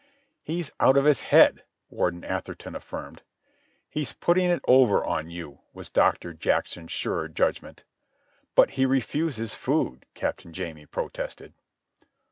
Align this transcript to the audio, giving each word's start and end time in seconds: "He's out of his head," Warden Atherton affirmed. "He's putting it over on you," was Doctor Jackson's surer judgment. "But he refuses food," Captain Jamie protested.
"He's 0.41 0.71
out 0.79 0.97
of 0.97 1.05
his 1.05 1.19
head," 1.29 1.63
Warden 1.91 2.23
Atherton 2.23 2.73
affirmed. 2.75 3.21
"He's 3.87 4.13
putting 4.13 4.49
it 4.49 4.63
over 4.67 5.05
on 5.05 5.29
you," 5.29 5.59
was 5.73 5.91
Doctor 5.91 6.33
Jackson's 6.33 6.91
surer 6.91 7.27
judgment. 7.29 7.83
"But 8.55 8.71
he 8.71 8.87
refuses 8.87 9.53
food," 9.53 10.07
Captain 10.15 10.53
Jamie 10.53 10.87
protested. 10.87 11.53